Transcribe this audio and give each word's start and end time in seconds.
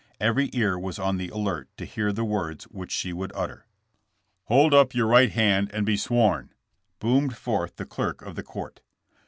Every 0.19 0.49
ear 0.53 0.79
was 0.79 0.97
on 0.97 1.17
the 1.17 1.29
alert 1.29 1.69
to 1.77 1.85
hear 1.85 2.11
the 2.11 2.25
words 2.25 2.63
which 2.63 2.91
she 2.91 3.13
would 3.13 3.31
utter. 3.35 3.67
Hold 4.45 4.73
up 4.73 4.95
your 4.95 5.05
right 5.05 5.31
hand 5.31 5.69
and 5.75 5.85
be 5.85 5.95
sworn," 5.95 6.51
boomed 6.97 7.37
forth 7.37 7.75
the 7.75 7.85
clerk 7.85 8.23
of 8.23 8.33
the 8.33 8.41
court. 8.41 8.81